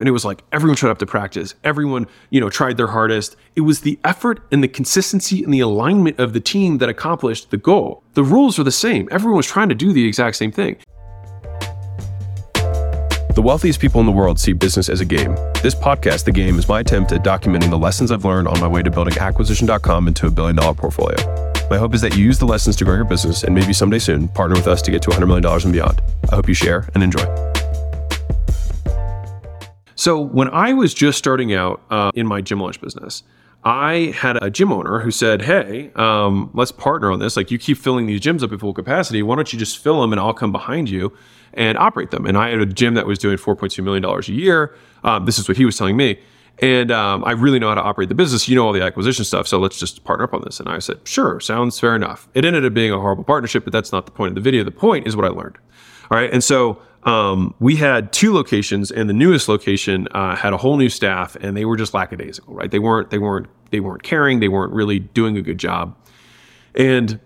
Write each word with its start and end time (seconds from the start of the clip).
And 0.00 0.08
it 0.08 0.12
was 0.12 0.24
like 0.24 0.42
everyone 0.50 0.76
showed 0.76 0.90
up 0.90 0.98
to 0.98 1.06
practice. 1.06 1.54
Everyone, 1.62 2.06
you 2.30 2.40
know, 2.40 2.50
tried 2.50 2.78
their 2.78 2.88
hardest. 2.88 3.36
It 3.54 3.60
was 3.60 3.82
the 3.82 3.98
effort 4.02 4.40
and 4.50 4.64
the 4.64 4.68
consistency 4.68 5.44
and 5.44 5.52
the 5.52 5.60
alignment 5.60 6.18
of 6.18 6.32
the 6.32 6.40
team 6.40 6.78
that 6.78 6.88
accomplished 6.88 7.50
the 7.50 7.58
goal. 7.58 8.02
The 8.14 8.24
rules 8.24 8.56
were 8.58 8.64
the 8.64 8.72
same. 8.72 9.08
Everyone 9.12 9.36
was 9.36 9.46
trying 9.46 9.68
to 9.68 9.74
do 9.74 9.92
the 9.92 10.08
exact 10.08 10.36
same 10.36 10.50
thing. 10.50 10.76
The 13.34 13.42
wealthiest 13.42 13.78
people 13.78 14.00
in 14.00 14.06
the 14.06 14.12
world 14.12 14.40
see 14.40 14.52
business 14.52 14.88
as 14.88 15.00
a 15.00 15.04
game. 15.04 15.34
This 15.62 15.74
podcast, 15.74 16.24
The 16.24 16.32
Game, 16.32 16.58
is 16.58 16.68
my 16.68 16.80
attempt 16.80 17.12
at 17.12 17.22
documenting 17.22 17.70
the 17.70 17.78
lessons 17.78 18.10
I've 18.10 18.24
learned 18.24 18.48
on 18.48 18.58
my 18.58 18.66
way 18.66 18.82
to 18.82 18.90
building 18.90 19.16
acquisition.com 19.16 20.08
into 20.08 20.26
a 20.26 20.30
billion 20.30 20.56
dollar 20.56 20.74
portfolio. 20.74 21.16
My 21.70 21.78
hope 21.78 21.94
is 21.94 22.00
that 22.00 22.16
you 22.16 22.24
use 22.24 22.38
the 22.38 22.46
lessons 22.46 22.74
to 22.76 22.84
grow 22.84 22.96
your 22.96 23.04
business 23.04 23.44
and 23.44 23.54
maybe 23.54 23.72
someday 23.72 24.00
soon 24.00 24.28
partner 24.28 24.56
with 24.56 24.66
us 24.66 24.82
to 24.82 24.90
get 24.90 25.02
to 25.02 25.10
$100 25.10 25.28
million 25.28 25.46
and 25.46 25.72
beyond. 25.72 26.02
I 26.32 26.34
hope 26.34 26.48
you 26.48 26.54
share 26.54 26.88
and 26.94 27.02
enjoy. 27.04 27.24
So, 30.00 30.18
when 30.18 30.48
I 30.48 30.72
was 30.72 30.94
just 30.94 31.18
starting 31.18 31.52
out 31.52 31.82
uh, 31.90 32.10
in 32.14 32.26
my 32.26 32.40
gym 32.40 32.58
launch 32.58 32.80
business, 32.80 33.22
I 33.64 34.14
had 34.16 34.42
a 34.42 34.48
gym 34.48 34.72
owner 34.72 34.98
who 34.98 35.10
said, 35.10 35.42
Hey, 35.42 35.90
um, 35.94 36.50
let's 36.54 36.72
partner 36.72 37.12
on 37.12 37.18
this. 37.18 37.36
Like, 37.36 37.50
you 37.50 37.58
keep 37.58 37.76
filling 37.76 38.06
these 38.06 38.22
gyms 38.22 38.42
up 38.42 38.50
at 38.50 38.60
full 38.60 38.72
capacity. 38.72 39.22
Why 39.22 39.36
don't 39.36 39.52
you 39.52 39.58
just 39.58 39.76
fill 39.76 40.00
them 40.00 40.14
and 40.14 40.18
I'll 40.18 40.32
come 40.32 40.52
behind 40.52 40.88
you 40.88 41.14
and 41.52 41.76
operate 41.76 42.12
them? 42.12 42.24
And 42.24 42.38
I 42.38 42.48
had 42.48 42.60
a 42.60 42.64
gym 42.64 42.94
that 42.94 43.04
was 43.04 43.18
doing 43.18 43.36
$4.2 43.36 43.84
million 43.84 44.02
a 44.02 44.22
year. 44.32 44.74
Um, 45.04 45.26
this 45.26 45.38
is 45.38 45.46
what 45.48 45.58
he 45.58 45.66
was 45.66 45.76
telling 45.76 45.98
me. 45.98 46.18
And 46.60 46.90
um, 46.90 47.22
I 47.26 47.32
really 47.32 47.58
know 47.58 47.68
how 47.68 47.74
to 47.74 47.82
operate 47.82 48.08
the 48.08 48.14
business. 48.14 48.48
You 48.48 48.56
know 48.56 48.64
all 48.64 48.72
the 48.72 48.82
acquisition 48.82 49.26
stuff. 49.26 49.46
So 49.46 49.58
let's 49.58 49.78
just 49.78 50.02
partner 50.04 50.24
up 50.24 50.32
on 50.32 50.40
this. 50.46 50.60
And 50.60 50.68
I 50.70 50.78
said, 50.78 50.96
Sure, 51.04 51.40
sounds 51.40 51.78
fair 51.78 51.94
enough. 51.94 52.26
It 52.32 52.46
ended 52.46 52.64
up 52.64 52.72
being 52.72 52.90
a 52.90 52.98
horrible 52.98 53.24
partnership, 53.24 53.64
but 53.64 53.72
that's 53.74 53.92
not 53.92 54.06
the 54.06 54.12
point 54.12 54.30
of 54.30 54.34
the 54.36 54.40
video. 54.40 54.64
The 54.64 54.70
point 54.70 55.06
is 55.06 55.14
what 55.14 55.26
I 55.26 55.28
learned. 55.28 55.58
All 56.10 56.18
right. 56.18 56.32
And 56.32 56.42
so 56.42 56.80
um, 57.04 57.54
we 57.60 57.76
had 57.76 58.12
two 58.12 58.34
locations, 58.34 58.90
and 58.90 59.08
the 59.08 59.14
newest 59.14 59.48
location 59.48 60.06
uh, 60.10 60.36
had 60.36 60.52
a 60.52 60.56
whole 60.56 60.76
new 60.76 60.88
staff, 60.88 61.36
and 61.36 61.56
they 61.56 61.64
were 61.64 61.76
just 61.76 61.94
lackadaisical, 61.94 62.54
right? 62.54 62.70
They 62.70 62.78
weren't, 62.78 63.10
they 63.10 63.18
weren't, 63.18 63.46
they 63.70 63.80
weren't 63.80 64.02
caring. 64.02 64.40
They 64.40 64.48
weren't 64.48 64.72
really 64.72 64.98
doing 64.98 65.36
a 65.36 65.42
good 65.42 65.58
job. 65.58 65.96
And 66.74 67.18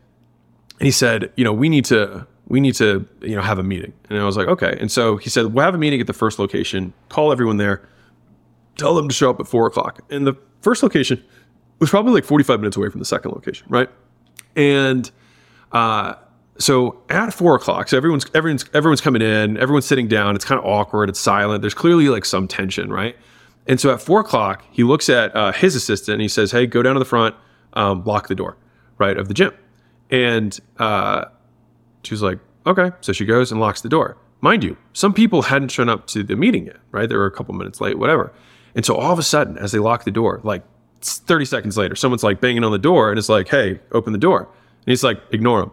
he 0.81 0.91
said, 0.91 1.33
you 1.37 1.45
know, 1.45 1.53
we 1.53 1.69
need 1.69 1.85
to, 1.87 2.27
we 2.47 2.61
need 2.61 2.75
to, 2.77 3.07
you 3.21 3.35
know, 3.35 3.43
have 3.43 3.59
a 3.59 3.63
meeting. 3.63 3.93
And 4.11 4.19
I 4.19 4.25
was 4.25 4.37
like, 4.37 4.49
okay. 4.49 4.77
And 4.81 4.93
so 4.93 5.17
he 5.17 5.29
said, 5.29 5.47
we'll 5.47 5.65
have 5.65 5.75
a 5.75 5.79
meeting 5.79 6.01
at 6.01 6.07
the 6.07 6.13
first 6.13 6.39
location. 6.39 6.93
Call 7.09 7.33
everyone 7.33 7.57
there. 7.57 7.87
Tell 8.77 8.95
them 8.95 9.09
to 9.09 9.15
show 9.15 9.31
up 9.31 9.41
at 9.41 9.47
four 9.47 9.67
o'clock. 9.67 10.01
And 10.11 10.27
the 10.27 10.35
first 10.61 10.83
location 10.83 11.23
was 11.79 11.91
probably 11.91 12.13
like 12.13 12.25
45 12.25 12.61
minutes 12.61 12.77
away 12.77 12.91
from 12.91 13.01
the 13.01 13.05
second 13.05 13.33
location, 13.33 13.67
right? 13.69 13.89
And 14.57 15.11
uh, 15.73 16.15
so 16.59 17.03
at 17.09 17.35
four 17.35 17.57
o'clock, 17.57 17.89
so 17.89 17.97
everyone's 17.97 18.27
everyone's 18.35 18.65
everyone's 18.73 19.01
coming 19.01 19.23
in, 19.23 19.57
everyone's 19.57 19.87
sitting 19.87 20.07
down. 20.07 20.37
It's 20.37 20.45
kind 20.45 20.59
of 20.59 20.65
awkward. 20.65 21.09
It's 21.09 21.21
silent. 21.21 21.63
There's 21.63 21.75
clearly 21.75 22.09
like 22.09 22.25
some 22.25 22.47
tension, 22.47 22.93
right? 22.93 23.17
And 23.67 23.81
so 23.81 23.93
at 23.93 24.01
four 24.01 24.21
o'clock, 24.21 24.65
he 24.71 24.85
looks 24.85 25.09
at 25.09 25.35
uh, 25.35 25.53
his 25.53 25.75
assistant 25.75 26.15
and 26.15 26.23
he 26.23 26.29
says, 26.29 26.53
"Hey, 26.53 26.67
go 26.67 26.83
down 26.83 26.95
to 26.95 26.99
the 26.99 27.05
front, 27.05 27.35
um, 27.73 28.05
lock 28.05 28.29
the 28.29 28.35
door, 28.35 28.57
right 28.99 29.17
of 29.17 29.29
the 29.29 29.35
gym." 29.35 29.53
And 30.11 30.59
uh, 30.79 31.25
she 32.05 32.15
was 32.15 32.23
like, 32.23 32.39
"Okay." 32.67 32.93
So 33.01 33.13
she 33.13 33.25
goes 33.25 33.51
and 33.51 33.61
locks 33.61 33.81
the 33.81 33.89
door. 33.89 34.17
Mind 34.41 34.63
you, 34.63 34.77
some 34.93 35.13
people 35.13 35.43
hadn't 35.43 35.71
shown 35.71 35.89
up 35.89 36.07
to 36.09 36.23
the 36.23 36.37
meeting 36.37 36.67
yet, 36.67 36.77
right? 36.93 37.09
They 37.09 37.17
were 37.17 37.27
a 37.27 37.31
couple 37.31 37.55
minutes 37.55 37.81
late, 37.81 37.99
whatever. 37.99 38.33
And 38.75 38.85
so 38.85 38.95
all 38.95 39.13
of 39.13 39.19
a 39.19 39.23
sudden, 39.23 39.57
as 39.59 39.73
they 39.73 39.79
lock 39.79 40.05
the 40.05 40.11
door, 40.11 40.41
like 40.45 40.63
30 41.01 41.47
seconds 41.47 41.77
later, 41.77 41.97
someone's 41.97 42.23
like 42.23 42.41
banging 42.41 42.63
on 42.63 42.71
the 42.71 42.79
door 42.79 43.11
and 43.11 43.19
it's 43.19 43.29
like, 43.29 43.49
"Hey, 43.49 43.81
open 43.91 44.13
the 44.13 44.19
door." 44.19 44.41
And 44.41 44.93
he's 44.93 45.03
like, 45.03 45.21
"Ignore 45.33 45.63
him." 45.63 45.71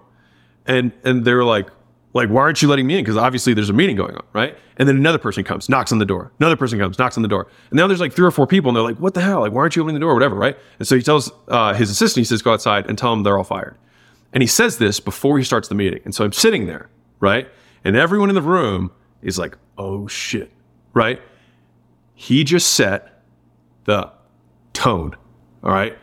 And 0.65 0.91
and 1.03 1.25
they 1.25 1.33
were 1.33 1.43
like 1.43 1.67
like 2.13 2.29
why 2.29 2.41
aren't 2.41 2.61
you 2.61 2.67
letting 2.67 2.87
me 2.87 2.97
in? 2.97 3.03
Because 3.03 3.17
obviously 3.17 3.53
there's 3.53 3.69
a 3.69 3.73
meeting 3.73 3.95
going 3.95 4.15
on 4.15 4.25
right? 4.33 4.57
And 4.77 4.87
then 4.87 4.95
another 4.95 5.17
person 5.17 5.43
comes 5.43 5.69
knocks 5.69 5.91
on 5.91 5.99
the 5.99 6.05
door. 6.05 6.31
Another 6.39 6.55
person 6.55 6.79
comes 6.79 6.99
knocks 6.99 7.17
on 7.17 7.23
the 7.23 7.29
door. 7.29 7.47
And 7.69 7.77
now 7.77 7.87
there's 7.87 7.99
like 7.99 8.13
three 8.13 8.25
or 8.25 8.31
four 8.31 8.47
people 8.47 8.69
and 8.69 8.75
they're 8.75 8.83
like 8.83 8.97
what 8.97 9.13
the 9.13 9.21
hell? 9.21 9.41
Like 9.41 9.51
why 9.51 9.61
aren't 9.61 9.75
you 9.75 9.81
opening 9.81 9.95
the 9.95 10.01
door? 10.01 10.13
Whatever 10.13 10.35
right? 10.35 10.57
And 10.79 10.87
so 10.87 10.95
he 10.95 11.01
tells 11.01 11.31
uh, 11.47 11.73
his 11.73 11.89
assistant 11.89 12.21
he 12.21 12.25
says 12.25 12.41
go 12.41 12.53
outside 12.53 12.87
and 12.87 12.97
tell 12.97 13.11
them 13.11 13.23
they're 13.23 13.37
all 13.37 13.43
fired. 13.43 13.77
And 14.33 14.41
he 14.41 14.47
says 14.47 14.77
this 14.77 14.99
before 14.99 15.37
he 15.37 15.43
starts 15.43 15.67
the 15.67 15.75
meeting. 15.75 16.01
And 16.05 16.15
so 16.15 16.23
i'm 16.25 16.33
sitting 16.33 16.67
there 16.67 16.89
right? 17.19 17.47
And 17.83 17.95
everyone 17.95 18.29
in 18.29 18.35
the 18.35 18.41
room 18.41 18.91
is 19.21 19.37
like 19.37 19.57
oh 19.77 20.07
shit 20.07 20.51
right? 20.93 21.21
He 22.15 22.43
just 22.43 22.73
set 22.73 23.23
the 23.85 24.11
tone 24.73 25.15
all 25.63 25.71
right? 25.71 25.97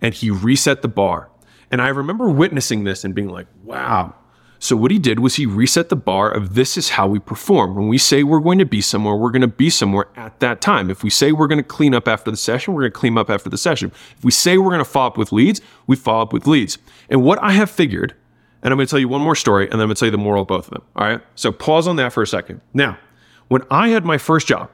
And 0.00 0.12
he 0.12 0.30
reset 0.30 0.82
the 0.82 0.88
bar 0.88 1.30
and 1.74 1.82
I 1.82 1.88
remember 1.88 2.28
witnessing 2.28 2.84
this 2.84 3.02
and 3.02 3.16
being 3.16 3.28
like, 3.28 3.48
wow. 3.64 4.14
So 4.60 4.76
what 4.76 4.92
he 4.92 4.98
did 5.00 5.18
was 5.18 5.34
he 5.34 5.44
reset 5.44 5.88
the 5.88 5.96
bar 5.96 6.30
of 6.30 6.54
this 6.54 6.76
is 6.76 6.90
how 6.90 7.08
we 7.08 7.18
perform. 7.18 7.74
When 7.74 7.88
we 7.88 7.98
say 7.98 8.22
we're 8.22 8.38
going 8.38 8.58
to 8.58 8.64
be 8.64 8.80
somewhere, 8.80 9.16
we're 9.16 9.32
going 9.32 9.42
to 9.42 9.48
be 9.48 9.70
somewhere 9.70 10.06
at 10.14 10.38
that 10.38 10.60
time. 10.60 10.88
If 10.88 11.02
we 11.02 11.10
say 11.10 11.32
we're 11.32 11.48
going 11.48 11.58
to 11.58 11.64
clean 11.64 11.92
up 11.92 12.06
after 12.06 12.30
the 12.30 12.36
session, 12.36 12.74
we're 12.74 12.82
going 12.82 12.92
to 12.92 12.98
clean 13.00 13.18
up 13.18 13.28
after 13.28 13.50
the 13.50 13.58
session. 13.58 13.90
If 14.16 14.22
we 14.22 14.30
say 14.30 14.56
we're 14.56 14.70
going 14.70 14.78
to 14.78 14.84
follow 14.84 15.08
up 15.08 15.18
with 15.18 15.32
leads, 15.32 15.60
we 15.88 15.96
follow 15.96 16.22
up 16.22 16.32
with 16.32 16.46
leads. 16.46 16.78
And 17.10 17.24
what 17.24 17.42
I 17.42 17.50
have 17.50 17.72
figured, 17.72 18.14
and 18.62 18.72
I'm 18.72 18.78
going 18.78 18.86
to 18.86 18.90
tell 18.92 19.00
you 19.00 19.08
one 19.08 19.20
more 19.20 19.34
story, 19.34 19.64
and 19.64 19.72
then 19.72 19.80
I'm 19.80 19.88
going 19.88 19.96
to 19.96 19.98
tell 19.98 20.06
you 20.06 20.12
the 20.12 20.18
moral 20.18 20.42
of 20.42 20.48
both 20.48 20.66
of 20.66 20.74
them. 20.74 20.82
All 20.94 21.08
right. 21.08 21.20
So 21.34 21.50
pause 21.50 21.88
on 21.88 21.96
that 21.96 22.12
for 22.12 22.22
a 22.22 22.26
second. 22.28 22.60
Now, 22.72 22.98
when 23.48 23.62
I 23.68 23.88
had 23.88 24.04
my 24.04 24.18
first 24.18 24.46
job, 24.46 24.70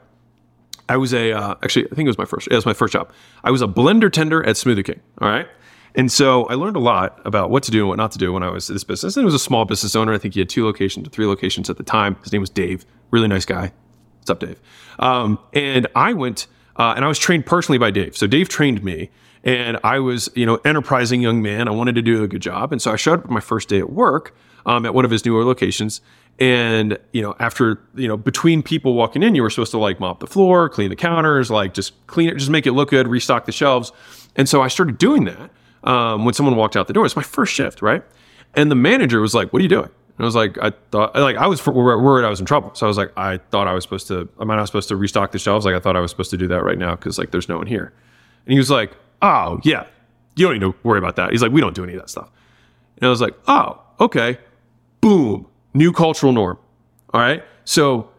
I 0.86 0.98
was 0.98 1.14
a 1.14 1.32
uh, 1.32 1.54
actually 1.62 1.86
I 1.86 1.94
think 1.94 2.06
it 2.06 2.10
was 2.10 2.18
my 2.18 2.26
first 2.26 2.48
it 2.50 2.54
was 2.54 2.66
my 2.66 2.74
first 2.74 2.92
job. 2.92 3.10
I 3.42 3.50
was 3.50 3.62
a 3.62 3.66
blender 3.66 4.12
tender 4.12 4.44
at 4.44 4.56
Smoothie 4.56 4.84
King. 4.84 5.00
All 5.18 5.28
right. 5.28 5.48
And 5.94 6.10
so 6.10 6.44
I 6.44 6.54
learned 6.54 6.76
a 6.76 6.80
lot 6.80 7.20
about 7.24 7.50
what 7.50 7.62
to 7.64 7.70
do 7.70 7.80
and 7.80 7.88
what 7.88 7.96
not 7.96 8.12
to 8.12 8.18
do 8.18 8.32
when 8.32 8.42
I 8.42 8.50
was 8.50 8.68
in 8.68 8.74
this 8.74 8.84
business. 8.84 9.16
And 9.16 9.22
it 9.22 9.26
was 9.26 9.34
a 9.34 9.40
small 9.40 9.64
business 9.64 9.96
owner. 9.96 10.12
I 10.12 10.18
think 10.18 10.34
he 10.34 10.40
had 10.40 10.48
two 10.48 10.64
locations 10.64 11.06
or 11.06 11.10
three 11.10 11.26
locations 11.26 11.68
at 11.68 11.76
the 11.76 11.82
time. 11.82 12.16
His 12.22 12.32
name 12.32 12.40
was 12.40 12.50
Dave, 12.50 12.86
really 13.10 13.28
nice 13.28 13.44
guy. 13.44 13.72
What's 14.20 14.30
up, 14.30 14.40
Dave? 14.40 14.60
Um, 14.98 15.38
and 15.52 15.86
I 15.94 16.12
went 16.12 16.46
uh, 16.76 16.94
and 16.96 17.04
I 17.04 17.08
was 17.08 17.18
trained 17.18 17.46
personally 17.46 17.78
by 17.78 17.90
Dave. 17.90 18.16
So 18.16 18.26
Dave 18.26 18.48
trained 18.48 18.82
me, 18.82 19.10
and 19.44 19.78
I 19.84 19.98
was, 19.98 20.30
you 20.34 20.46
know, 20.46 20.60
enterprising 20.64 21.20
young 21.20 21.42
man. 21.42 21.68
I 21.68 21.72
wanted 21.72 21.94
to 21.96 22.02
do 22.02 22.22
a 22.22 22.28
good 22.28 22.42
job, 22.42 22.72
and 22.72 22.80
so 22.80 22.92
I 22.92 22.96
showed 22.96 23.20
up 23.20 23.30
my 23.30 23.40
first 23.40 23.68
day 23.68 23.78
at 23.78 23.90
work 23.90 24.34
um, 24.66 24.86
at 24.86 24.94
one 24.94 25.04
of 25.04 25.10
his 25.10 25.24
newer 25.24 25.44
locations. 25.44 26.00
And 26.38 26.98
you 27.12 27.20
know, 27.20 27.36
after 27.38 27.82
you 27.94 28.08
know, 28.08 28.16
between 28.16 28.62
people 28.62 28.94
walking 28.94 29.22
in, 29.22 29.34
you 29.34 29.42
were 29.42 29.50
supposed 29.50 29.72
to 29.72 29.78
like 29.78 30.00
mop 30.00 30.20
the 30.20 30.26
floor, 30.26 30.68
clean 30.70 30.88
the 30.88 30.96
counters, 30.96 31.50
like 31.50 31.74
just 31.74 32.06
clean 32.06 32.30
it, 32.30 32.36
just 32.36 32.50
make 32.50 32.66
it 32.66 32.72
look 32.72 32.90
good, 32.90 33.08
restock 33.08 33.44
the 33.44 33.52
shelves. 33.52 33.92
And 34.36 34.48
so 34.48 34.62
I 34.62 34.68
started 34.68 34.96
doing 34.96 35.24
that 35.24 35.50
um, 35.84 36.24
when 36.24 36.34
someone 36.34 36.56
walked 36.56 36.76
out 36.76 36.86
the 36.86 36.92
door. 36.92 37.06
It's 37.06 37.16
my 37.16 37.22
first 37.22 37.52
shift, 37.52 37.82
right? 37.82 38.02
And 38.54 38.70
the 38.70 38.74
manager 38.74 39.20
was 39.20 39.34
like, 39.34 39.52
"What 39.52 39.60
are 39.60 39.62
you 39.62 39.68
doing?" 39.68 39.88
And 40.18 40.24
I 40.24 40.24
was 40.24 40.34
like, 40.34 40.58
"I 40.60 40.72
thought 40.90 41.14
like 41.14 41.36
I 41.36 41.46
was 41.46 41.64
worried 41.66 42.24
I 42.24 42.30
was 42.30 42.40
in 42.40 42.46
trouble." 42.46 42.74
So 42.74 42.86
I 42.86 42.88
was 42.88 42.96
like, 42.96 43.12
"I 43.16 43.38
thought 43.50 43.66
I 43.68 43.72
was 43.72 43.84
supposed 43.84 44.08
to. 44.08 44.28
Am 44.40 44.50
I 44.50 44.56
not 44.56 44.66
supposed 44.66 44.88
to 44.88 44.96
restock 44.96 45.32
the 45.32 45.38
shelves? 45.38 45.64
Like 45.64 45.74
I 45.74 45.80
thought 45.80 45.96
I 45.96 46.00
was 46.00 46.10
supposed 46.10 46.30
to 46.30 46.36
do 46.36 46.46
that 46.48 46.62
right 46.62 46.78
now 46.78 46.94
because 46.96 47.18
like 47.18 47.30
there's 47.30 47.48
no 47.48 47.58
one 47.58 47.66
here." 47.66 47.92
And 48.46 48.52
he 48.52 48.58
was 48.58 48.70
like, 48.70 48.92
"Oh 49.22 49.60
yeah, 49.62 49.86
you 50.36 50.46
don't 50.46 50.54
need 50.54 50.60
to 50.60 50.74
worry 50.82 50.98
about 50.98 51.16
that." 51.16 51.30
He's 51.30 51.42
like, 51.42 51.52
"We 51.52 51.60
don't 51.60 51.74
do 51.74 51.84
any 51.84 51.94
of 51.94 52.00
that 52.00 52.10
stuff." 52.10 52.30
And 52.98 53.06
I 53.06 53.10
was 53.10 53.20
like, 53.20 53.34
"Oh 53.46 53.80
okay." 54.00 54.38
Boom, 55.00 55.46
new 55.72 55.92
cultural 55.92 56.32
norm. 56.32 56.58
All 57.14 57.20
right, 57.22 57.42
so 57.64 58.10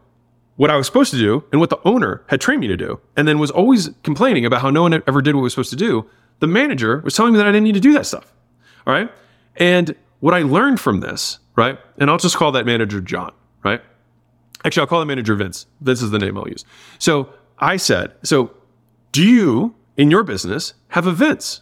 what 0.55 0.71
I 0.71 0.75
was 0.75 0.87
supposed 0.87 1.11
to 1.11 1.17
do 1.17 1.43
and 1.51 1.61
what 1.61 1.69
the 1.69 1.77
owner 1.85 2.23
had 2.27 2.41
trained 2.41 2.61
me 2.61 2.67
to 2.67 2.77
do, 2.77 2.99
and 3.15 3.27
then 3.27 3.37
was 3.37 3.51
always 3.51 3.91
complaining 4.03 4.45
about 4.45 4.61
how 4.61 4.71
no 4.71 4.81
one 4.81 5.03
ever 5.05 5.21
did 5.21 5.35
what 5.35 5.41
was 5.41 5.53
supposed 5.53 5.69
to 5.69 5.75
do 5.75 6.09
the 6.41 6.47
manager 6.47 6.99
was 6.99 7.15
telling 7.15 7.31
me 7.31 7.37
that 7.37 7.47
I 7.47 7.51
didn't 7.51 7.63
need 7.63 7.75
to 7.75 7.79
do 7.79 7.93
that 7.93 8.05
stuff. 8.05 8.33
All 8.85 8.93
right. 8.93 9.09
And 9.55 9.95
what 10.19 10.33
I 10.33 10.41
learned 10.41 10.79
from 10.79 10.99
this, 10.99 11.39
right? 11.55 11.79
And 11.97 12.09
I'll 12.09 12.17
just 12.17 12.35
call 12.35 12.51
that 12.51 12.65
manager 12.65 12.99
John, 12.99 13.31
right? 13.63 13.81
Actually, 14.65 14.81
I'll 14.81 14.87
call 14.87 14.99
the 14.99 15.05
manager 15.05 15.35
Vince. 15.35 15.67
Vince 15.79 16.01
is 16.01 16.11
the 16.11 16.19
name 16.19 16.37
I'll 16.37 16.47
use. 16.47 16.65
So 16.99 17.29
I 17.59 17.77
said, 17.77 18.13
so 18.23 18.51
do 19.11 19.23
you 19.23 19.75
in 19.97 20.11
your 20.11 20.23
business 20.23 20.73
have 20.89 21.07
a 21.07 21.11
Vince? 21.11 21.61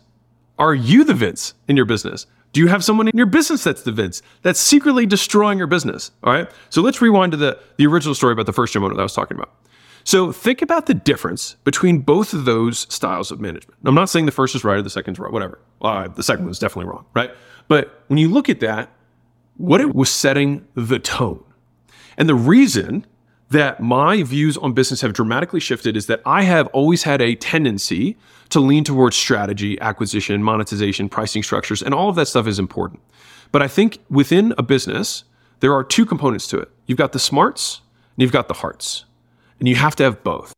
Are 0.58 0.74
you 0.74 1.04
the 1.04 1.14
Vince 1.14 1.54
in 1.68 1.78
your 1.78 1.86
business? 1.86 2.26
Do 2.52 2.60
you 2.60 2.68
have 2.68 2.84
someone 2.84 3.08
in 3.08 3.16
your 3.16 3.28
business 3.28 3.64
that's 3.64 3.84
the 3.84 3.92
Vince 3.92 4.22
that's 4.42 4.60
secretly 4.60 5.06
destroying 5.06 5.58
your 5.58 5.68
business? 5.68 6.12
All 6.24 6.34
right. 6.34 6.50
So 6.70 6.82
let's 6.82 7.02
rewind 7.02 7.32
to 7.34 7.38
the, 7.38 7.60
the 7.78 7.86
original 7.86 8.16
story 8.16 8.34
about 8.34 8.46
the 8.46 8.54
first 8.54 8.74
gym 8.74 8.84
owner 8.84 8.96
that 8.96 9.00
I 9.00 9.04
was 9.04 9.14
talking 9.14 9.38
about. 9.38 9.54
So 10.10 10.32
think 10.32 10.64
about 10.64 10.88
the 10.88 10.96
difference 10.96 11.56
between 11.66 12.00
both 12.00 12.34
of 12.34 12.46
those 12.46 12.92
styles 12.92 13.30
of 13.30 13.40
management. 13.40 13.78
I'm 13.86 13.94
not 13.94 14.10
saying 14.10 14.26
the 14.26 14.32
first 14.32 14.56
is 14.56 14.64
right 14.64 14.78
or 14.78 14.82
the 14.82 14.90
second 14.90 15.14
is 15.14 15.20
right, 15.20 15.32
whatever. 15.32 15.60
Uh, 15.84 16.08
the 16.08 16.24
second 16.24 16.48
was 16.48 16.58
definitely 16.58 16.90
wrong, 16.90 17.06
right? 17.14 17.30
But 17.68 18.06
when 18.08 18.18
you 18.18 18.28
look 18.28 18.50
at 18.50 18.60
that, 18.62 18.90
what 19.58 19.82
it 19.82 19.94
was 19.94 20.10
setting 20.10 20.68
the 20.74 20.98
tone. 20.98 21.44
And 22.18 22.28
the 22.28 22.34
reason 22.34 23.06
that 23.52 23.82
my 23.82 24.24
views 24.24 24.58
on 24.58 24.74
business 24.74 25.02
have 25.02 25.14
dramatically 25.14 25.60
shifted 25.60 25.96
is 25.96 26.08
that 26.08 26.24
I 26.26 26.42
have 26.42 26.66
always 26.70 27.04
had 27.04 27.22
a 27.22 27.36
tendency 27.36 28.18
to 28.50 28.60
lean 28.60 28.84
towards 28.84 29.16
strategy, 29.16 29.80
acquisition, 29.80 30.42
monetization, 30.42 31.08
pricing 31.08 31.44
structures, 31.44 31.84
and 31.84 31.94
all 31.94 32.10
of 32.10 32.16
that 32.16 32.26
stuff 32.26 32.48
is 32.48 32.58
important. 32.58 33.00
But 33.52 33.62
I 33.62 33.68
think 33.68 34.00
within 34.10 34.56
a 34.58 34.64
business, 34.64 35.26
there 35.60 35.72
are 35.72 35.84
two 35.84 36.08
components 36.08 36.48
to 36.48 36.58
it. 36.58 36.72
You've 36.88 36.98
got 36.98 37.12
the 37.12 37.20
smarts 37.20 37.82
and 38.16 38.24
you've 38.24 38.32
got 38.32 38.48
the 38.48 38.56
hearts. 38.56 39.06
And 39.60 39.68
you 39.68 39.76
have 39.76 39.96
to 39.98 40.04
have 40.04 40.24
both. 40.24 40.54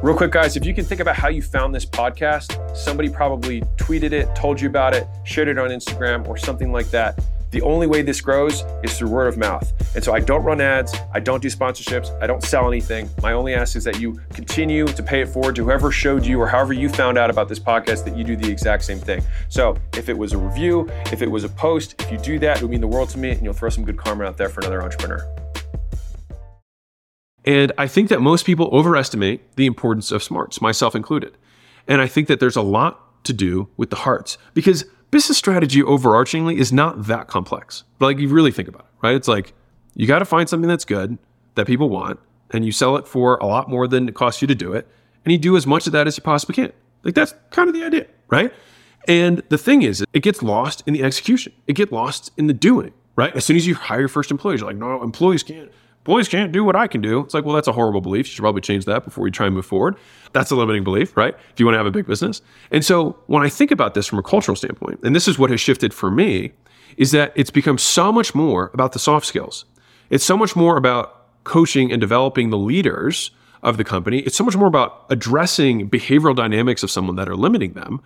Real 0.00 0.16
quick, 0.16 0.30
guys, 0.30 0.56
if 0.56 0.64
you 0.64 0.72
can 0.72 0.84
think 0.84 1.00
about 1.00 1.16
how 1.16 1.26
you 1.28 1.42
found 1.42 1.74
this 1.74 1.84
podcast, 1.84 2.76
somebody 2.76 3.08
probably 3.08 3.62
tweeted 3.78 4.12
it, 4.12 4.32
told 4.36 4.60
you 4.60 4.68
about 4.68 4.94
it, 4.94 5.08
shared 5.24 5.48
it 5.48 5.58
on 5.58 5.70
Instagram, 5.70 6.28
or 6.28 6.36
something 6.36 6.70
like 6.70 6.88
that. 6.90 7.18
The 7.50 7.62
only 7.62 7.86
way 7.88 8.02
this 8.02 8.20
grows 8.20 8.62
is 8.84 8.96
through 8.96 9.08
word 9.08 9.26
of 9.26 9.38
mouth. 9.38 9.72
And 9.96 10.04
so 10.04 10.12
I 10.12 10.20
don't 10.20 10.44
run 10.44 10.60
ads, 10.60 10.94
I 11.12 11.18
don't 11.18 11.42
do 11.42 11.48
sponsorships, 11.48 12.16
I 12.22 12.28
don't 12.28 12.44
sell 12.44 12.68
anything. 12.68 13.10
My 13.22 13.32
only 13.32 13.54
ask 13.54 13.74
is 13.74 13.82
that 13.84 13.98
you 13.98 14.20
continue 14.34 14.86
to 14.86 15.02
pay 15.02 15.22
it 15.22 15.28
forward 15.28 15.56
to 15.56 15.64
whoever 15.64 15.90
showed 15.90 16.24
you 16.24 16.40
or 16.40 16.46
however 16.46 16.74
you 16.74 16.88
found 16.88 17.18
out 17.18 17.28
about 17.28 17.48
this 17.48 17.58
podcast 17.58 18.04
that 18.04 18.16
you 18.16 18.22
do 18.22 18.36
the 18.36 18.48
exact 18.48 18.84
same 18.84 18.98
thing. 18.98 19.22
So 19.48 19.76
if 19.94 20.08
it 20.08 20.16
was 20.16 20.32
a 20.32 20.38
review, 20.38 20.88
if 21.06 21.22
it 21.22 21.30
was 21.30 21.42
a 21.42 21.48
post, 21.48 22.00
if 22.02 22.12
you 22.12 22.18
do 22.18 22.38
that, 22.38 22.58
it 22.58 22.62
would 22.62 22.70
mean 22.70 22.82
the 22.82 22.86
world 22.86 23.08
to 23.10 23.18
me 23.18 23.30
and 23.30 23.42
you'll 23.42 23.54
throw 23.54 23.70
some 23.70 23.84
good 23.84 23.96
karma 23.96 24.26
out 24.26 24.36
there 24.36 24.48
for 24.48 24.60
another 24.60 24.82
entrepreneur. 24.82 25.26
And 27.48 27.72
I 27.78 27.86
think 27.86 28.10
that 28.10 28.20
most 28.20 28.44
people 28.44 28.68
overestimate 28.72 29.56
the 29.56 29.64
importance 29.64 30.12
of 30.12 30.22
smarts, 30.22 30.60
myself 30.60 30.94
included. 30.94 31.34
And 31.86 32.02
I 32.02 32.06
think 32.06 32.28
that 32.28 32.40
there's 32.40 32.56
a 32.56 32.62
lot 32.62 33.24
to 33.24 33.32
do 33.32 33.70
with 33.78 33.88
the 33.88 33.96
hearts 33.96 34.36
because 34.52 34.84
business 35.10 35.38
strategy 35.38 35.80
overarchingly 35.80 36.58
is 36.58 36.74
not 36.74 37.06
that 37.06 37.26
complex. 37.26 37.84
But 37.98 38.04
like 38.04 38.18
you 38.18 38.28
really 38.28 38.52
think 38.52 38.68
about 38.68 38.82
it, 38.82 38.90
right? 39.00 39.14
It's 39.14 39.28
like 39.28 39.54
you 39.94 40.06
got 40.06 40.18
to 40.18 40.26
find 40.26 40.46
something 40.46 40.68
that's 40.68 40.84
good 40.84 41.16
that 41.54 41.66
people 41.66 41.88
want 41.88 42.20
and 42.50 42.66
you 42.66 42.70
sell 42.70 42.96
it 42.96 43.08
for 43.08 43.38
a 43.38 43.46
lot 43.46 43.70
more 43.70 43.88
than 43.88 44.10
it 44.10 44.14
costs 44.14 44.42
you 44.42 44.48
to 44.48 44.54
do 44.54 44.74
it 44.74 44.86
and 45.24 45.32
you 45.32 45.38
do 45.38 45.56
as 45.56 45.66
much 45.66 45.86
of 45.86 45.94
that 45.94 46.06
as 46.06 46.18
you 46.18 46.22
possibly 46.22 46.54
can. 46.54 46.70
Like 47.02 47.14
that's 47.14 47.32
kind 47.50 47.66
of 47.66 47.74
the 47.74 47.82
idea, 47.82 48.08
right? 48.28 48.52
And 49.06 49.42
the 49.48 49.56
thing 49.56 49.80
is, 49.80 50.04
it 50.12 50.22
gets 50.22 50.42
lost 50.42 50.82
in 50.86 50.92
the 50.92 51.02
execution. 51.02 51.54
It 51.66 51.72
gets 51.72 51.92
lost 51.92 52.30
in 52.36 52.46
the 52.46 52.52
doing, 52.52 52.92
right? 53.16 53.34
As 53.34 53.46
soon 53.46 53.56
as 53.56 53.66
you 53.66 53.74
hire 53.74 54.00
your 54.00 54.08
first 54.08 54.30
employees, 54.30 54.60
you're 54.60 54.68
like, 54.68 54.76
no, 54.76 55.02
employees 55.02 55.42
can't 55.42 55.72
employees 56.00 56.28
can't 56.28 56.52
do 56.52 56.64
what 56.64 56.76
I 56.76 56.86
can 56.86 57.00
do. 57.00 57.20
It's 57.20 57.34
like, 57.34 57.44
well, 57.44 57.54
that's 57.54 57.68
a 57.68 57.72
horrible 57.72 58.00
belief. 58.00 58.26
You 58.26 58.32
should 58.32 58.42
probably 58.42 58.62
change 58.62 58.84
that 58.86 59.04
before 59.04 59.26
you 59.26 59.30
try 59.30 59.46
and 59.46 59.54
move 59.54 59.66
forward. 59.66 59.96
That's 60.32 60.50
a 60.50 60.56
limiting 60.56 60.84
belief, 60.84 61.16
right? 61.16 61.34
If 61.52 61.60
you 61.60 61.66
want 61.66 61.74
to 61.74 61.78
have 61.78 61.86
a 61.86 61.90
big 61.90 62.06
business. 62.06 62.40
And 62.70 62.84
so 62.84 63.18
when 63.26 63.42
I 63.42 63.48
think 63.48 63.70
about 63.70 63.94
this 63.94 64.06
from 64.06 64.18
a 64.18 64.22
cultural 64.22 64.56
standpoint, 64.56 65.00
and 65.02 65.14
this 65.14 65.28
is 65.28 65.38
what 65.38 65.50
has 65.50 65.60
shifted 65.60 65.92
for 65.92 66.10
me, 66.10 66.52
is 66.96 67.10
that 67.12 67.32
it's 67.36 67.50
become 67.50 67.78
so 67.78 68.10
much 68.10 68.34
more 68.34 68.70
about 68.74 68.92
the 68.92 68.98
soft 68.98 69.26
skills. 69.26 69.64
It's 70.10 70.24
so 70.24 70.36
much 70.36 70.56
more 70.56 70.76
about 70.76 71.44
coaching 71.44 71.92
and 71.92 72.00
developing 72.00 72.50
the 72.50 72.58
leaders 72.58 73.30
of 73.62 73.76
the 73.76 73.84
company. 73.84 74.20
It's 74.20 74.36
so 74.36 74.44
much 74.44 74.56
more 74.56 74.68
about 74.68 75.04
addressing 75.10 75.88
behavioral 75.90 76.34
dynamics 76.34 76.82
of 76.82 76.90
someone 76.90 77.16
that 77.16 77.28
are 77.28 77.36
limiting 77.36 77.72
them, 77.72 78.00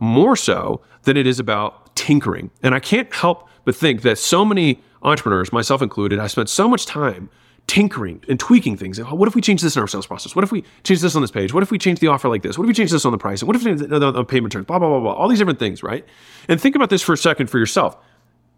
more 0.00 0.36
so 0.36 0.80
than 1.02 1.16
it 1.16 1.26
is 1.26 1.40
about 1.40 1.94
tinkering. 1.96 2.50
And 2.62 2.74
I 2.74 2.80
can't 2.80 3.12
help 3.12 3.48
but 3.64 3.74
think 3.74 4.02
that 4.02 4.18
so 4.18 4.44
many 4.44 4.80
entrepreneurs, 5.02 5.52
myself 5.52 5.82
included, 5.82 6.18
I 6.18 6.26
spent 6.26 6.48
so 6.48 6.68
much 6.68 6.86
time 6.86 7.30
tinkering 7.66 8.24
and 8.28 8.40
tweaking 8.40 8.76
things. 8.76 8.98
What 8.98 9.28
if 9.28 9.34
we 9.34 9.42
change 9.42 9.60
this 9.60 9.76
in 9.76 9.82
our 9.82 9.88
sales 9.88 10.06
process? 10.06 10.34
What 10.34 10.42
if 10.42 10.50
we 10.50 10.64
change 10.84 11.00
this 11.00 11.14
on 11.14 11.22
this 11.22 11.30
page? 11.30 11.52
What 11.52 11.62
if 11.62 11.70
we 11.70 11.78
change 11.78 12.00
the 12.00 12.06
offer 12.06 12.28
like 12.28 12.42
this? 12.42 12.56
What 12.56 12.64
if 12.64 12.68
we 12.68 12.74
change 12.74 12.90
this 12.90 13.04
on 13.04 13.12
the 13.12 13.18
price? 13.18 13.42
What 13.42 13.56
if 13.56 13.62
we 13.62 13.76
change 13.76 13.80
the 13.80 14.24
payment 14.24 14.52
terms? 14.52 14.66
Blah, 14.66 14.78
blah, 14.78 14.88
blah, 14.88 15.00
blah. 15.00 15.12
All 15.12 15.28
these 15.28 15.38
different 15.38 15.58
things, 15.58 15.82
right? 15.82 16.04
And 16.48 16.60
think 16.60 16.74
about 16.74 16.88
this 16.88 17.02
for 17.02 17.12
a 17.12 17.16
second 17.18 17.48
for 17.48 17.58
yourself. 17.58 17.98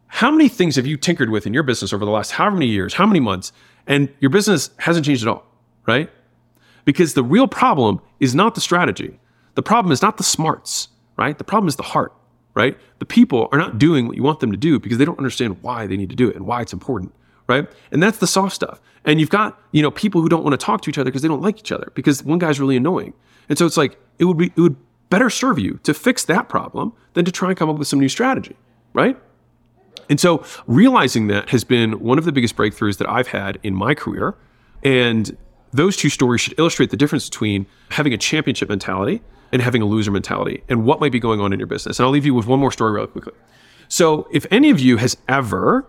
How 0.06 0.30
many 0.30 0.48
things 0.48 0.76
have 0.76 0.86
you 0.86 0.96
tinkered 0.96 1.30
with 1.30 1.46
in 1.46 1.54
your 1.54 1.62
business 1.62 1.92
over 1.92 2.04
the 2.04 2.10
last 2.10 2.32
however 2.32 2.56
many 2.56 2.66
years, 2.66 2.94
how 2.94 3.06
many 3.06 3.20
months, 3.20 3.52
and 3.86 4.12
your 4.20 4.30
business 4.30 4.70
hasn't 4.78 5.06
changed 5.06 5.22
at 5.22 5.28
all, 5.28 5.44
right? 5.86 6.10
Because 6.84 7.14
the 7.14 7.22
real 7.22 7.48
problem 7.48 8.00
is 8.20 8.34
not 8.34 8.54
the 8.54 8.60
strategy. 8.60 9.18
The 9.54 9.62
problem 9.62 9.92
is 9.92 10.02
not 10.02 10.16
the 10.16 10.24
smarts, 10.24 10.88
right? 11.16 11.36
The 11.36 11.44
problem 11.44 11.68
is 11.68 11.76
the 11.76 11.82
heart, 11.82 12.12
right? 12.54 12.76
The 12.98 13.06
people 13.06 13.48
are 13.52 13.58
not 13.58 13.78
doing 13.78 14.06
what 14.06 14.16
you 14.16 14.22
want 14.22 14.40
them 14.40 14.50
to 14.50 14.56
do 14.56 14.78
because 14.78 14.98
they 14.98 15.04
don't 15.04 15.18
understand 15.18 15.62
why 15.62 15.86
they 15.86 15.96
need 15.96 16.10
to 16.10 16.16
do 16.16 16.28
it 16.28 16.36
and 16.36 16.46
why 16.46 16.62
it's 16.62 16.72
important 16.72 17.12
right? 17.50 17.68
And 17.90 18.00
that's 18.00 18.18
the 18.18 18.28
soft 18.28 18.54
stuff. 18.54 18.80
And 19.04 19.18
you've 19.18 19.30
got, 19.30 19.60
you 19.72 19.82
know, 19.82 19.90
people 19.90 20.22
who 20.22 20.28
don't 20.28 20.44
want 20.44 20.58
to 20.58 20.64
talk 20.64 20.82
to 20.82 20.90
each 20.90 20.98
other 20.98 21.10
because 21.10 21.22
they 21.22 21.28
don't 21.28 21.42
like 21.42 21.58
each 21.58 21.72
other 21.72 21.90
because 21.94 22.22
one 22.22 22.38
guy's 22.38 22.60
really 22.60 22.76
annoying. 22.76 23.12
And 23.48 23.58
so 23.58 23.66
it's 23.66 23.76
like 23.76 23.98
it 24.20 24.26
would 24.26 24.38
be 24.38 24.52
it 24.56 24.60
would 24.60 24.76
better 25.10 25.28
serve 25.28 25.58
you 25.58 25.80
to 25.82 25.92
fix 25.92 26.24
that 26.26 26.48
problem 26.48 26.92
than 27.14 27.24
to 27.24 27.32
try 27.32 27.48
and 27.48 27.58
come 27.58 27.68
up 27.68 27.76
with 27.76 27.88
some 27.88 27.98
new 27.98 28.08
strategy, 28.08 28.56
right? 28.92 29.18
And 30.08 30.20
so 30.20 30.44
realizing 30.68 31.26
that 31.26 31.50
has 31.50 31.64
been 31.64 31.98
one 31.98 32.18
of 32.18 32.24
the 32.24 32.30
biggest 32.30 32.56
breakthroughs 32.56 32.98
that 32.98 33.10
I've 33.10 33.28
had 33.28 33.58
in 33.64 33.74
my 33.74 33.94
career. 33.94 34.36
And 34.84 35.36
those 35.72 35.96
two 35.96 36.08
stories 36.08 36.40
should 36.40 36.58
illustrate 36.58 36.90
the 36.90 36.96
difference 36.96 37.28
between 37.28 37.66
having 37.90 38.12
a 38.12 38.18
championship 38.18 38.68
mentality 38.68 39.22
and 39.52 39.62
having 39.62 39.82
a 39.82 39.86
loser 39.86 40.10
mentality 40.10 40.62
and 40.68 40.84
what 40.84 41.00
might 41.00 41.12
be 41.12 41.20
going 41.20 41.40
on 41.40 41.52
in 41.52 41.58
your 41.58 41.66
business. 41.66 41.98
And 41.98 42.06
I'll 42.06 42.12
leave 42.12 42.26
you 42.26 42.34
with 42.34 42.46
one 42.46 42.60
more 42.60 42.72
story 42.72 42.92
real 42.92 43.06
quickly. 43.06 43.32
So 43.88 44.28
if 44.30 44.46
any 44.50 44.70
of 44.70 44.78
you 44.80 44.98
has 44.98 45.16
ever 45.28 45.86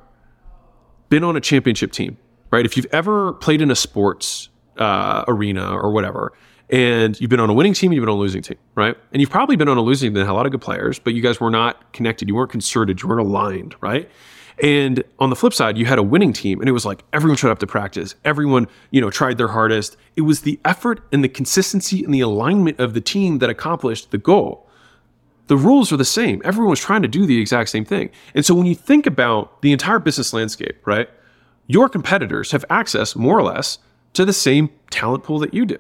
been 1.10 1.24
on 1.24 1.36
a 1.36 1.42
championship 1.42 1.92
team, 1.92 2.18
right? 2.50 2.66
If 2.66 2.75
you've 2.75 2.88
ever 2.92 3.34
played 3.34 3.62
in 3.62 3.69
a 3.69 3.75
sports 3.75 4.50
uh, 4.78 5.24
arena 5.28 5.72
or 5.72 5.92
whatever, 5.92 6.34
and 6.69 7.19
you've 7.19 7.30
been 7.30 7.42
on 7.42 7.50
a 7.50 7.54
winning 7.54 7.74
team, 7.74 7.92
you've 7.92 8.02
been 8.02 8.10
on 8.10 8.18
a 8.18 8.19
losing 8.19 8.42
team, 8.42 8.58
right? 8.75 8.96
And 9.12 9.22
you've 9.22 9.30
probably 9.30 9.58
been 9.58 9.68
on 9.68 9.78
a 9.78 9.81
losing 9.81 10.08
team 10.08 10.13
that 10.13 10.25
had 10.25 10.31
a 10.31 10.34
lot 10.34 10.46
of 10.46 10.54
good 10.54 10.62
players, 10.62 11.00
but 11.00 11.13
you 11.13 11.22
guys 11.22 11.40
were 11.40 11.52
not 11.52 11.92
connected, 11.94 12.28
you 12.28 12.36
weren't 12.36 12.50
concerted, 12.50 13.02
you 13.02 13.10
weren't 13.10 13.22
aligned, 13.22 13.75
right? 13.81 14.10
And 14.62 15.03
on 15.19 15.30
the 15.30 15.36
flip 15.36 15.53
side, 15.53 15.77
you 15.77 15.86
had 15.86 16.00
a 16.00 16.03
winning 16.03 16.33
team, 16.33 16.59
and 16.59 16.69
it 16.69 16.74
was 16.74 16.86
like 16.86 17.03
everyone 17.13 17.38
showed 17.38 17.51
up 17.51 17.59
to 17.59 17.68
practice. 17.68 18.15
Everyone, 18.25 18.68
you 18.89 19.01
know, 19.01 19.09
tried 19.09 19.38
their 19.38 19.50
hardest. 19.50 19.98
It 20.15 20.21
was 20.21 20.42
the 20.42 20.59
effort 20.65 21.01
and 21.12 21.24
the 21.24 21.30
consistency 21.30 22.03
and 22.03 22.13
the 22.13 22.21
alignment 22.21 22.80
of 22.80 22.94
the 22.94 23.01
team 23.01 23.39
that 23.39 23.50
accomplished 23.50 24.12
the 24.12 24.18
goal 24.18 24.68
the 25.51 25.57
rules 25.57 25.92
are 25.92 25.98
the 25.98 26.06
same. 26.06 26.42
Everyone 26.45 26.69
was 26.69 26.80
trying 26.80 27.01
to 27.01 27.09
do 27.09 27.25
the 27.25 27.38
exact 27.38 27.69
same 27.69 27.83
thing. 27.83 28.09
And 28.33 28.45
so 28.45 28.56
when 28.56 28.65
you 28.65 28.74
think 28.74 29.06
about 29.06 29.62
the 29.62 29.74
entire 29.74 30.00
business 30.00 30.31
landscape, 30.31 30.77
right, 30.86 31.09
your 31.68 31.89
competitors 31.89 32.51
have 32.51 32.63
access 32.69 33.18
more 33.18 33.38
or 33.38 33.44
less 33.44 33.77
to 34.13 34.24
the 34.24 34.31
same 34.31 34.69
talent 34.92 35.25
pool 35.25 35.39
that 35.39 35.53
you 35.53 35.65
do. 35.65 35.77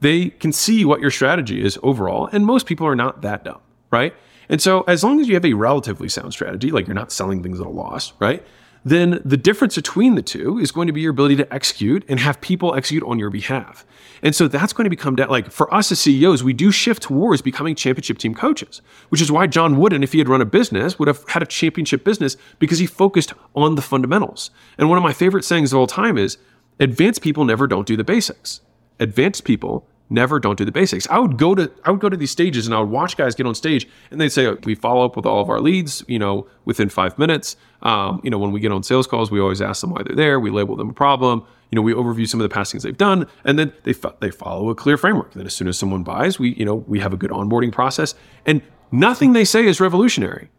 They 0.00 0.30
can 0.30 0.50
see 0.50 0.84
what 0.84 1.00
your 1.00 1.12
strategy 1.12 1.64
is 1.64 1.78
overall, 1.84 2.30
and 2.32 2.44
most 2.44 2.66
people 2.66 2.84
are 2.84 2.96
not 2.96 3.22
that 3.22 3.44
dumb, 3.44 3.60
right? 3.92 4.12
And 4.52 4.62
so 4.62 4.82
as 4.82 5.02
long 5.02 5.20
as 5.20 5.26
you 5.26 5.34
have 5.34 5.44
a 5.44 5.54
relatively 5.54 6.08
sound 6.08 6.32
strategy, 6.32 6.70
like 6.70 6.86
you're 6.86 6.94
not 6.94 7.10
selling 7.10 7.42
things 7.42 7.60
at 7.60 7.66
a 7.66 7.70
loss, 7.70 8.12
right? 8.20 8.46
then 8.84 9.20
the 9.24 9.36
difference 9.36 9.76
between 9.76 10.14
the 10.14 10.22
two 10.22 10.58
is 10.58 10.72
going 10.72 10.86
to 10.86 10.92
be 10.92 11.00
your 11.00 11.12
ability 11.12 11.36
to 11.36 11.54
execute 11.54 12.04
and 12.08 12.18
have 12.18 12.40
people 12.40 12.74
execute 12.74 13.02
on 13.04 13.18
your 13.18 13.30
behalf. 13.30 13.86
And 14.22 14.34
so 14.34 14.48
that's 14.48 14.72
going 14.72 14.84
to 14.84 14.90
become 14.90 15.16
like 15.16 15.50
for 15.50 15.72
us 15.72 15.92
as 15.92 16.00
CEOs, 16.00 16.42
we 16.42 16.52
do 16.52 16.70
shift 16.70 17.02
towards 17.02 17.42
becoming 17.42 17.74
championship 17.74 18.18
team 18.18 18.34
coaches, 18.34 18.82
which 19.08 19.20
is 19.20 19.30
why 19.30 19.46
John 19.46 19.76
Wooden, 19.76 20.02
if 20.02 20.12
he 20.12 20.18
had 20.18 20.28
run 20.28 20.40
a 20.40 20.46
business, 20.46 20.98
would 20.98 21.08
have 21.08 21.24
had 21.28 21.42
a 21.42 21.46
championship 21.46 22.04
business 22.04 22.36
because 22.58 22.78
he 22.78 22.86
focused 22.86 23.32
on 23.54 23.74
the 23.74 23.82
fundamentals. 23.82 24.50
And 24.78 24.88
one 24.88 24.98
of 24.98 25.04
my 25.04 25.12
favorite 25.12 25.44
sayings 25.44 25.72
of 25.72 25.78
all 25.78 25.86
time 25.86 26.18
is 26.18 26.38
advanced 26.80 27.22
people 27.22 27.44
never 27.44 27.66
don't 27.66 27.86
do 27.86 27.96
the 27.96 28.04
basics. 28.04 28.60
Advanced 28.98 29.44
people 29.44 29.86
never 30.12 30.38
don't 30.38 30.56
do 30.56 30.64
the 30.64 30.72
basics. 30.72 31.08
I 31.08 31.18
would 31.18 31.38
go 31.38 31.54
to 31.54 31.70
I 31.84 31.90
would 31.90 32.00
go 32.00 32.08
to 32.08 32.16
these 32.16 32.30
stages 32.30 32.66
and 32.66 32.74
I 32.74 32.80
would 32.80 32.90
watch 32.90 33.16
guys 33.16 33.34
get 33.34 33.46
on 33.46 33.54
stage 33.54 33.88
and 34.10 34.20
they'd 34.20 34.30
say 34.30 34.52
we 34.64 34.74
follow 34.74 35.04
up 35.04 35.16
with 35.16 35.26
all 35.26 35.40
of 35.40 35.48
our 35.48 35.60
leads, 35.60 36.04
you 36.06 36.18
know, 36.18 36.46
within 36.64 36.88
five 36.88 37.18
minutes. 37.18 37.56
Um, 37.82 38.20
you 38.22 38.30
know, 38.30 38.38
when 38.38 38.52
we 38.52 38.60
get 38.60 38.70
on 38.70 38.82
sales 38.82 39.06
calls, 39.06 39.30
we 39.30 39.40
always 39.40 39.60
ask 39.60 39.80
them 39.80 39.90
why 39.90 40.02
they're 40.02 40.14
there. 40.14 40.38
We 40.38 40.50
label 40.50 40.76
them 40.76 40.90
a 40.90 40.94
problem. 40.94 41.44
You 41.70 41.76
know, 41.76 41.82
we 41.82 41.94
overview 41.94 42.28
some 42.28 42.38
of 42.38 42.42
the 42.42 42.52
past 42.52 42.70
things 42.70 42.82
they've 42.82 42.96
done, 42.96 43.26
and 43.44 43.58
then 43.58 43.72
they 43.84 43.94
fo- 43.94 44.14
they 44.20 44.30
follow 44.30 44.68
a 44.68 44.74
clear 44.74 44.98
framework. 44.98 45.32
Then 45.32 45.46
as 45.46 45.54
soon 45.54 45.68
as 45.68 45.78
someone 45.78 46.02
buys, 46.02 46.38
we 46.38 46.50
you 46.54 46.66
know 46.66 46.76
we 46.86 47.00
have 47.00 47.14
a 47.14 47.16
good 47.16 47.30
onboarding 47.30 47.72
process, 47.72 48.14
and 48.44 48.60
nothing 48.90 49.32
they 49.32 49.44
say 49.44 49.64
is 49.66 49.80
revolutionary. 49.80 50.50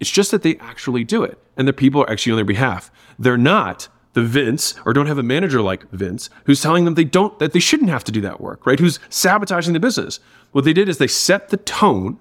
It's 0.00 0.10
just 0.10 0.30
that 0.30 0.42
they 0.42 0.56
actually 0.56 1.04
do 1.04 1.22
it, 1.22 1.38
and 1.56 1.68
the 1.68 1.72
people 1.74 2.02
are 2.02 2.10
actually 2.10 2.32
on 2.32 2.36
their 2.36 2.44
behalf. 2.46 2.90
They're 3.18 3.36
not 3.36 3.88
the 4.14 4.22
Vince 4.22 4.74
or 4.84 4.92
don't 4.92 5.06
have 5.06 5.18
a 5.18 5.22
manager 5.22 5.62
like 5.62 5.88
Vince 5.90 6.28
who's 6.44 6.60
telling 6.60 6.84
them 6.84 6.94
they 6.94 7.04
don't 7.04 7.38
that 7.38 7.52
they 7.52 7.60
shouldn't 7.60 7.90
have 7.90 8.04
to 8.04 8.12
do 8.12 8.20
that 8.20 8.40
work, 8.40 8.66
right? 8.66 8.78
Who's 8.78 9.00
sabotaging 9.08 9.72
the 9.72 9.80
business. 9.80 10.20
What 10.52 10.64
they 10.64 10.72
did 10.72 10.88
is 10.88 10.98
they 10.98 11.06
set 11.06 11.48
the 11.48 11.56
tone 11.56 12.18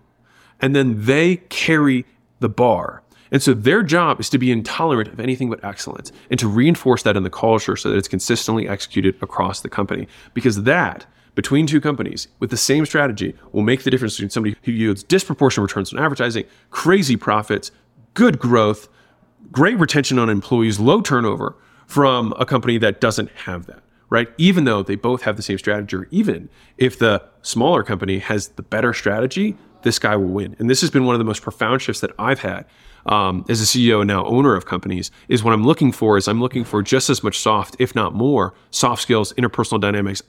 and 0.62 0.76
then 0.76 1.06
they 1.06 1.38
carry 1.50 2.06
the 2.40 2.50
bar. 2.50 3.04
And 3.32 3.42
so 3.42 3.54
their 3.54 3.82
job 3.82 4.20
is 4.20 4.30
to 4.30 4.38
be 4.38 4.52
intolerant 4.52 5.08
of 5.08 5.20
anything 5.20 5.50
but 5.50 5.64
excellence 5.64 6.12
and 6.30 6.40
to 6.40 6.48
reinforce 6.48 7.04
that 7.04 7.16
in 7.16 7.24
the 7.24 7.30
culture 7.30 7.78
so 7.78 7.90
that 7.90 7.98
it's 7.98 8.08
consistently 8.08 8.68
executed 8.68 9.16
across 9.22 9.62
the 9.62 9.70
company. 9.70 10.08
Because 10.34 10.64
that 10.64 11.06
between 11.34 11.66
two 11.66 11.80
companies 11.80 12.28
with 12.40 12.50
the 12.50 12.58
same 12.58 12.86
strategy 12.86 13.34
will 13.54 13.62
make 13.62 13.84
the 13.84 13.90
difference 13.90 14.16
between 14.16 14.30
somebody 14.30 14.58
who 14.64 14.72
yields 14.74 15.04
disproportionate 15.04 15.70
returns 15.70 15.94
on 15.94 16.04
advertising, 16.04 16.44
crazy 16.72 17.16
profits, 17.16 17.72
good 18.14 18.38
growth, 18.38 18.90
great 19.50 19.80
retention 19.80 20.20
on 20.20 20.30
employees, 20.30 20.80
low 20.80 21.02
turnover, 21.02 21.56
from 21.92 22.34
a 22.40 22.46
company 22.46 22.78
that 22.78 23.02
doesn't 23.02 23.30
have 23.32 23.66
that, 23.66 23.84
right? 24.10 24.30
Even 24.38 24.64
though 24.64 24.82
they 24.82 24.96
both 24.96 25.24
have 25.24 25.36
the 25.36 25.42
same 25.42 25.58
strategy, 25.58 25.94
or 25.98 26.08
even 26.10 26.48
if 26.78 26.98
the 26.98 27.22
smaller 27.42 27.84
company 27.84 28.20
has 28.20 28.48
the 28.48 28.62
better 28.62 28.94
strategy, 28.94 29.58
this 29.82 30.00
guy 30.00 30.16
will 30.16 30.30
win. 30.30 30.56
And 30.58 30.70
this 30.70 30.80
has 30.80 30.90
been 30.90 31.04
one 31.04 31.16
of 31.16 31.20
the 31.20 31.26
most 31.26 31.42
profound 31.42 31.82
shifts 31.82 32.00
that 32.00 32.12
I've 32.18 32.40
had 32.40 32.64
um, 33.08 33.44
as 33.50 33.62
a 33.62 33.66
CEO 33.66 34.00
and 34.00 34.08
now 34.08 34.24
owner 34.24 34.56
of 34.56 34.66
companies. 34.66 35.12
Is 35.28 35.44
what 35.44 35.54
I'm 35.54 35.66
looking 35.66 35.92
for 35.92 36.16
is 36.16 36.30
I'm 36.30 36.40
looking 36.40 36.64
for 36.64 36.82
just 36.82 37.10
as 37.10 37.24
much 37.24 37.38
soft, 37.38 37.76
if 37.78 37.94
not 37.94 38.16
more, 38.16 38.54
soft 38.70 39.02
skills, 39.02 39.34
interpersonal 39.34 39.82
dynamics, 39.82 40.22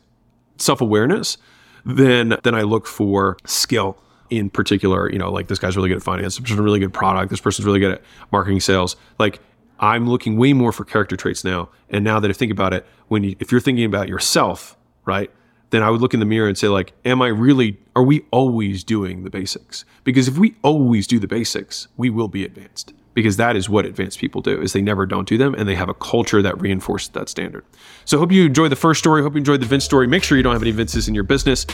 self 0.59 0.81
awareness, 0.81 1.39
than 1.87 2.39
than 2.43 2.57
I 2.57 2.63
look 2.63 2.89
for 2.89 3.37
skill 3.47 3.97
in 4.31 4.51
particular, 4.51 5.13
you 5.13 5.19
know, 5.19 5.31
like 5.31 5.47
this 5.47 5.61
guy's 5.61 5.77
really 5.77 5.91
good 5.91 5.99
at 5.99 6.03
finance, 6.03 6.35
this 6.35 6.41
person's 6.41 6.59
really 6.59 6.81
good 6.81 6.93
product, 6.93 7.31
this 7.31 7.41
person's 7.41 7.67
really 7.67 7.79
good 7.79 7.93
at 7.93 8.03
marketing 8.33 8.59
sales. 8.61 8.97
Like 9.19 9.39
I'm 9.83 10.09
looking 10.09 10.37
way 10.37 10.53
more 10.53 10.71
for 10.71 10.85
character 10.85 11.17
traits 11.17 11.43
now. 11.43 11.69
And 11.91 12.05
now 12.05 12.21
that 12.21 12.31
I 12.31 12.33
think 12.33 12.53
about 12.53 12.73
it, 12.73 12.87
when 13.09 13.25
you, 13.25 13.37
if 13.41 13.51
you're 13.51 13.61
thinking 13.61 13.85
about 13.85 14.09
yourself, 14.09 14.77
right, 15.05 15.29
then 15.71 15.83
I 15.83 15.91
would 15.91 16.01
look 16.01 16.15
in 16.15 16.21
the 16.21 16.27
mirror 16.27 16.49
and 16.49 16.57
say, 16.57 16.69
like, 16.69 16.93
am 17.05 17.21
I 17.21 17.29
really, 17.29 17.79
are 17.97 18.05
we 18.05 18.25
always 18.31 18.85
doing 18.85 19.25
the 19.25 19.31
basics? 19.31 19.85
Because 20.05 20.29
if 20.29 20.39
we 20.39 20.55
always 20.63 21.09
do 21.09 21.19
the 21.19 21.27
basics, 21.27 21.89
we 21.97 22.11
will 22.11 22.29
be 22.29 22.45
advanced, 22.45 22.93
because 23.15 23.39
that 23.39 23.57
is 23.57 23.69
what 23.69 23.85
advanced 23.85 24.21
people 24.21 24.41
do 24.41 24.63
is 24.63 24.73
they 24.73 24.83
never 24.83 25.05
don't 25.05 25.27
do 25.27 25.37
them 25.37 25.55
and 25.55 25.69
they 25.69 25.75
have 25.75 25.89
a 25.89 25.95
culture 25.95 26.43
that 26.43 26.61
reinforces 26.61 27.09
that 27.11 27.29
standard. 27.29 27.65
So 28.05 28.19
I 28.19 28.21
hope 28.21 28.31
you 28.31 28.45
enjoy 28.45 28.69
the 28.69 28.77
first 28.77 29.01
story. 29.01 29.23
Hope 29.23 29.33
you 29.33 29.39
enjoyed 29.39 29.61
the 29.61 29.67
vince 29.67 29.85
story. 29.85 30.07
Make 30.07 30.23
sure 30.23 30.37
you 30.37 30.45
don't 30.45 30.53
have 30.53 30.63
any 30.63 30.71
vinces 30.71 31.09
in 31.09 31.15
your 31.15 31.25
business 31.25 31.67